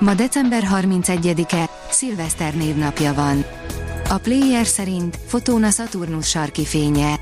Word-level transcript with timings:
Ma 0.00 0.14
december 0.14 0.68
31-e, 0.72 1.68
szilveszter 1.90 2.54
névnapja 2.54 3.14
van. 3.14 3.44
A 4.08 4.18
player 4.18 4.66
szerint 4.66 5.18
fotón 5.26 5.64
a 5.64 5.70
Saturnus 5.70 6.28
sarki 6.28 6.64
fénye. 6.64 7.20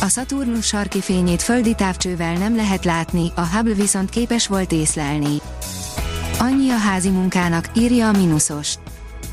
A 0.00 0.08
Saturnus 0.08 0.66
sarki 0.66 1.00
fényét 1.00 1.42
földi 1.42 1.74
távcsővel 1.74 2.32
nem 2.34 2.56
lehet 2.56 2.84
látni, 2.84 3.32
a 3.34 3.46
Hubble 3.46 3.74
viszont 3.74 4.10
képes 4.10 4.46
volt 4.46 4.72
észlelni. 4.72 5.40
Annyi 6.38 6.70
a 6.70 6.76
házi 6.76 7.08
munkának, 7.08 7.68
írja 7.74 8.08
a 8.08 8.12
Minusos. 8.12 8.74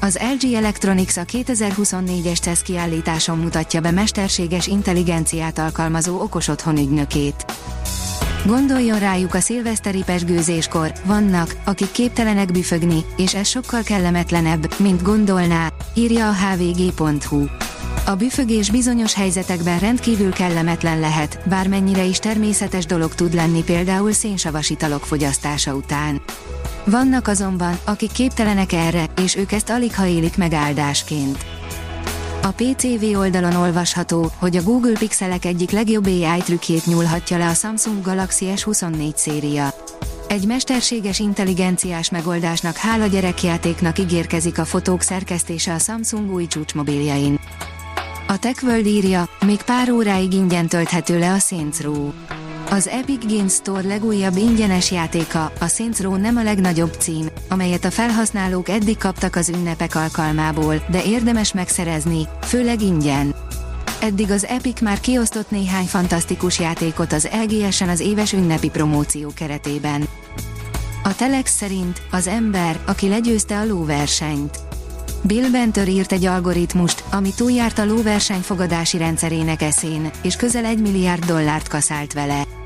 Az 0.02 0.20
LG 0.40 0.54
Electronics 0.54 1.18
a 1.18 1.24
2024-es 1.24 2.42
CESZ 2.42 2.62
kiállításon 2.62 3.38
mutatja 3.38 3.82
be 3.82 3.92
mesterséges 3.92 4.68
intelligenciát 4.68 5.58
alkalmazó 5.58 6.22
okos 6.22 6.48
otthon 6.48 6.78
ügynökét. 6.78 7.46
Gondoljon 8.46 9.00
rájuk 9.00 9.34
a 9.34 9.40
szilveszteri 9.40 10.04
pesgőzéskor, 10.06 10.94
vannak, 11.06 11.56
akik 11.66 11.92
képtelenek 11.92 12.52
büfögni, 12.52 13.06
és 13.18 13.36
ez 13.36 13.48
sokkal 13.48 13.82
kellemetlenebb, 13.84 14.80
mint 14.80 15.02
gondolná, 15.02 15.70
írja 15.94 16.30
a 16.30 16.34
hvg.hu. 16.34 17.46
A 18.06 18.16
büfögés 18.16 18.70
bizonyos 18.70 19.14
helyzetekben 19.14 19.80
rendkívül 19.80 20.34
kellemetlen 20.34 21.00
lehet, 21.00 21.40
bármennyire 21.50 22.04
is 22.04 22.20
természetes 22.20 22.86
dolog 22.86 23.16
tud 23.16 23.34
lenni 23.34 23.64
például 23.64 24.12
szénsavas 24.12 24.70
italok 24.70 25.06
fogyasztása 25.06 25.74
után. 25.76 26.22
Vannak 26.86 27.28
azonban, 27.28 27.78
akik 27.84 28.12
képtelenek 28.12 28.72
erre, 28.72 29.06
és 29.22 29.36
ők 29.36 29.52
ezt 29.52 29.70
alig 29.70 29.96
ha 29.96 30.06
élik 30.06 30.38
meg 30.38 30.54
áldásként. 30.54 31.46
A 32.46 32.52
PCV 32.52 33.18
oldalon 33.18 33.56
olvasható, 33.56 34.32
hogy 34.38 34.56
a 34.56 34.64
Google 34.64 34.98
Pixelek 35.00 35.46
egyik 35.46 35.72
legjobb 35.72 36.06
AI 36.06 36.40
trükkjét 36.40 36.86
nyúlhatja 36.86 37.38
le 37.38 37.48
a 37.48 37.54
Samsung 37.54 38.02
Galaxy 38.02 38.46
S24 38.56 39.16
széria. 39.16 39.74
Egy 40.28 40.46
mesterséges 40.46 41.20
intelligenciás 41.20 42.10
megoldásnak 42.10 42.76
hála 42.76 43.06
gyerekjátéknak 43.06 44.00
ígérkezik 44.00 44.58
a 44.58 44.66
fotók 44.66 45.02
szerkesztése 45.02 45.74
a 45.74 45.80
Samsung 45.80 46.34
új 46.34 46.48
csúcsmobiljain. 46.48 47.40
A 48.28 48.40
TechWorld 48.40 48.86
írja, 48.86 49.30
még 49.46 49.62
pár 49.62 49.92
óráig 49.92 50.34
ingyen 50.34 50.68
tölthető 50.68 51.20
le 51.20 51.32
a 51.32 51.40
Saints 51.40 51.80
Row. 51.80 52.12
Az 52.74 52.88
Epic 52.88 53.26
Games 53.26 53.54
Store 53.54 53.88
legújabb 53.88 54.38
ingyenes 54.38 54.92
játéka, 54.92 55.52
a 55.60 55.68
Saints 55.68 56.00
Row 56.00 56.16
nem 56.16 56.38
a 56.38 56.44
legnagyobb 56.44 56.94
cím, 57.00 57.28
amelyet 57.50 57.86
a 57.86 57.92
felhasználók 57.92 58.70
eddig 58.70 58.98
kaptak 58.98 59.36
az 59.36 59.50
ünnepek 59.50 59.96
alkalmából, 59.96 60.86
de 60.90 61.04
érdemes 61.04 61.54
megszerezni, 61.54 62.28
főleg 62.42 62.82
ingyen. 62.82 63.36
Eddig 64.02 64.32
az 64.32 64.46
Epic 64.46 64.82
már 64.82 65.00
kiosztott 65.00 65.52
néhány 65.52 65.86
fantasztikus 65.86 66.60
játékot 66.60 67.14
az 67.14 67.30
LGS-en 67.44 67.90
az 67.90 68.00
éves 68.00 68.34
ünnepi 68.34 68.70
promóció 68.70 69.32
keretében. 69.36 70.08
A 71.04 71.16
Telex 71.16 71.56
szerint 71.56 72.02
az 72.12 72.28
ember, 72.28 72.80
aki 72.86 73.08
legyőzte 73.08 73.58
a 73.58 73.66
lóversenyt. 73.66 74.60
Bill 75.22 75.50
Benter 75.50 75.88
írt 75.88 76.12
egy 76.12 76.26
algoritmust, 76.26 77.04
ami 77.12 77.30
túljárt 77.36 77.78
a 77.78 77.86
lóverseny 77.86 78.42
fogadási 78.42 78.98
rendszerének 78.98 79.62
eszén, 79.62 80.12
és 80.22 80.36
közel 80.36 80.66
egy 80.66 80.82
milliárd 80.82 81.26
dollárt 81.26 81.68
kaszált 81.68 82.14
vele. 82.14 82.62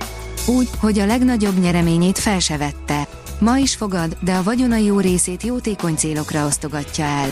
Úgy, 0.47 0.69
hogy 0.80 1.00
a 1.00 1.06
legnagyobb 1.06 1.59
nyereményét 1.59 2.18
fel 2.18 2.40
se 2.40 2.58
vette. 2.58 3.08
Ma 3.40 3.58
is 3.58 3.75
fogad, 3.75 4.18
de 4.24 4.34
a 4.34 4.44
vagyona 4.44 4.75
jó 4.75 5.00
részét 5.00 5.44
jótékony 5.44 5.96
célokra 5.96 6.46
osztogatja 6.46 7.06
el. 7.06 7.30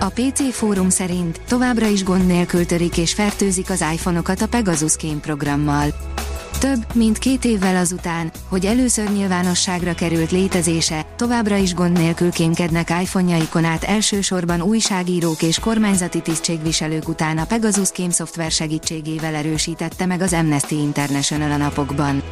A 0.00 0.08
PC 0.08 0.52
fórum 0.52 0.88
szerint 0.88 1.40
továbbra 1.48 1.86
is 1.86 2.04
gond 2.04 2.26
nélkül 2.26 2.66
törik 2.66 2.96
és 2.96 3.14
fertőzik 3.14 3.70
az 3.70 3.84
iPhone-okat 3.92 4.40
a 4.40 4.48
Pegasus 4.48 4.96
Game 4.96 5.20
programmal. 5.20 6.07
Több, 6.58 6.94
mint 6.94 7.18
két 7.18 7.44
évvel 7.44 7.76
azután, 7.76 8.30
hogy 8.48 8.66
először 8.66 9.12
nyilvánosságra 9.12 9.94
került 9.94 10.30
létezése, 10.30 11.06
továbbra 11.16 11.56
is 11.56 11.74
gond 11.74 11.98
nélkül 11.98 12.30
kémkednek 12.30 12.90
iPhone-jaikon 12.90 13.64
át 13.64 13.84
elsősorban 13.84 14.62
újságírók 14.62 15.42
és 15.42 15.58
kormányzati 15.58 16.20
tisztségviselők 16.20 17.08
után 17.08 17.38
a 17.38 17.44
Pegasus 17.44 17.90
Kém 17.90 18.10
szoftver 18.10 18.50
segítségével 18.50 19.34
erősítette 19.34 20.06
meg 20.06 20.20
az 20.20 20.32
Amnesty 20.32 20.70
International 20.70 21.50
a 21.50 21.56
napokban. 21.56 22.22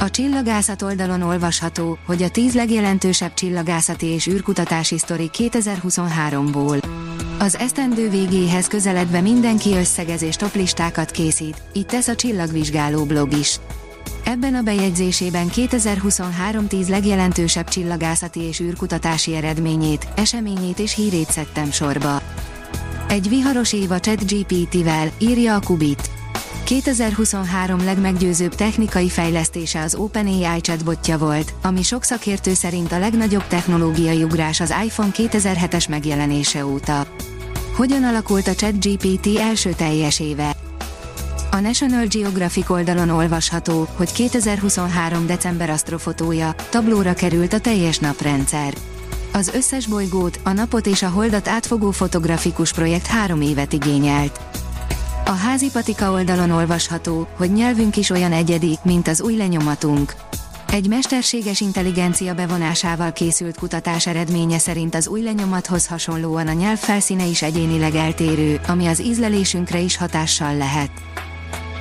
A 0.00 0.10
csillagászat 0.10 0.82
oldalon 0.82 1.22
olvasható, 1.22 1.98
hogy 2.06 2.22
a 2.22 2.28
tíz 2.28 2.54
legjelentősebb 2.54 3.34
csillagászati 3.34 4.06
és 4.06 4.26
űrkutatási 4.26 4.98
sztori 4.98 5.30
2023-ból. 5.32 6.84
Az 7.38 7.56
esztendő 7.56 8.10
végéhez 8.10 8.66
közeledve 8.66 9.20
mindenki 9.20 9.74
összegez 9.74 10.22
és 10.22 10.36
toplistákat 10.36 11.10
készít, 11.10 11.62
így 11.72 11.86
tesz 11.86 12.08
a 12.08 12.14
csillagvizsgáló 12.14 13.04
blog 13.04 13.32
is. 13.32 13.60
Ebben 14.24 14.54
a 14.54 14.62
bejegyzésében 14.62 15.48
2023 15.48 16.66
10 16.66 16.88
legjelentősebb 16.88 17.68
csillagászati 17.68 18.40
és 18.40 18.60
űrkutatási 18.60 19.34
eredményét, 19.34 20.08
eseményét 20.16 20.78
és 20.78 20.94
hírét 20.94 21.30
szedtem 21.30 21.70
sorba. 21.70 22.22
Egy 23.08 23.28
viharos 23.28 23.72
év 23.72 23.90
a 23.90 24.00
ChatGPT-vel, 24.00 25.10
írja 25.18 25.54
a 25.54 25.60
Kubit. 25.60 26.17
2023 26.68 27.84
legmeggyőzőbb 27.84 28.54
technikai 28.54 29.08
fejlesztése 29.08 29.80
az 29.80 29.94
OpenAI 29.94 30.60
chatbotja 30.60 31.18
volt, 31.18 31.54
ami 31.62 31.82
sok 31.82 32.02
szakértő 32.02 32.54
szerint 32.54 32.92
a 32.92 32.98
legnagyobb 32.98 33.46
technológiai 33.46 34.22
ugrás 34.22 34.60
az 34.60 34.74
iPhone 34.84 35.10
2007-es 35.12 35.88
megjelenése 35.88 36.66
óta. 36.66 37.06
Hogyan 37.76 38.04
alakult 38.04 38.46
a 38.46 38.54
ChatGPT 38.54 39.38
első 39.38 39.72
teljes 39.72 40.20
éve? 40.20 40.56
A 41.50 41.60
National 41.60 42.06
Geographic 42.06 42.70
oldalon 42.70 43.08
olvasható, 43.08 43.88
hogy 43.96 44.12
2023. 44.12 45.26
december 45.26 45.70
asztrofotója, 45.70 46.54
tablóra 46.70 47.12
került 47.12 47.52
a 47.52 47.60
teljes 47.60 47.98
naprendszer. 47.98 48.74
Az 49.32 49.50
összes 49.54 49.86
bolygót, 49.86 50.40
a 50.44 50.52
napot 50.52 50.86
és 50.86 51.02
a 51.02 51.08
holdat 51.08 51.48
átfogó 51.48 51.90
fotografikus 51.90 52.72
projekt 52.72 53.06
három 53.06 53.40
évet 53.40 53.72
igényelt. 53.72 54.40
A 55.28 55.32
házi 55.32 55.70
patika 55.70 56.10
oldalon 56.10 56.50
olvasható, 56.50 57.28
hogy 57.36 57.52
nyelvünk 57.52 57.96
is 57.96 58.10
olyan 58.10 58.32
egyedi, 58.32 58.78
mint 58.82 59.08
az 59.08 59.22
új 59.22 59.36
lenyomatunk. 59.36 60.14
Egy 60.72 60.88
mesterséges 60.88 61.60
intelligencia 61.60 62.34
bevonásával 62.34 63.12
készült 63.12 63.58
kutatás 63.58 64.06
eredménye 64.06 64.58
szerint 64.58 64.94
az 64.94 65.08
új 65.08 65.22
lenyomathoz 65.22 65.86
hasonlóan 65.86 66.46
a 66.46 66.52
nyelv 66.52 66.78
felszíne 66.78 67.24
is 67.24 67.42
egyénileg 67.42 67.94
eltérő, 67.94 68.60
ami 68.66 68.86
az 68.86 69.00
ízlelésünkre 69.00 69.78
is 69.78 69.96
hatással 69.96 70.56
lehet. 70.56 70.90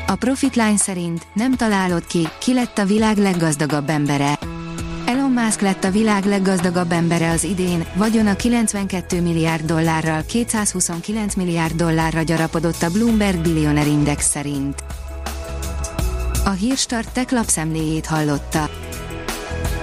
A 0.08 0.16
Profitline 0.16 0.78
szerint 0.78 1.28
nem 1.34 1.56
találod 1.56 2.06
ki, 2.06 2.28
ki 2.40 2.54
lett 2.54 2.78
a 2.78 2.86
világ 2.86 3.18
leggazdagabb 3.18 3.90
embere. 3.90 4.37
Musk 5.48 5.62
lett 5.62 5.84
a 5.84 5.92
világ 5.92 6.26
leggazdagabb 6.26 6.92
embere 6.92 7.30
az 7.30 7.44
idén, 7.44 7.86
vagyona 7.96 8.36
92 8.36 9.22
milliárd 9.22 9.66
dollárral 9.66 10.24
229 10.26 11.36
milliárd 11.36 11.76
dollárra 11.76 12.22
gyarapodott 12.22 12.82
a 12.82 12.90
Bloomberg 12.90 13.40
Billionaire 13.40 13.90
Index 13.90 14.30
szerint. 14.30 14.84
A 16.46 16.50
Hírstart 16.50 17.12
tech 17.12 17.34
lapszemléjét 17.34 18.06
hallotta. 18.06 18.70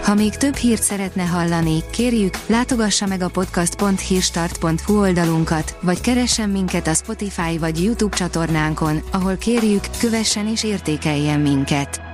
Ha 0.02 0.14
még 0.14 0.36
több 0.36 0.54
hírt 0.54 0.82
szeretne 0.82 1.22
hallani, 1.22 1.82
kérjük, 1.90 2.34
látogassa 2.46 3.06
meg 3.06 3.22
a 3.22 3.28
podcast.hírstart.hu 3.28 4.98
oldalunkat, 4.98 5.76
vagy 5.80 6.00
keressen 6.00 6.48
minket 6.48 6.86
a 6.86 6.94
Spotify 6.94 7.58
vagy 7.58 7.84
YouTube 7.84 8.16
csatornánkon, 8.16 9.02
ahol 9.12 9.36
kérjük, 9.36 9.84
kövessen 9.98 10.46
és 10.46 10.64
értékeljen 10.64 11.40
minket. 11.40 12.13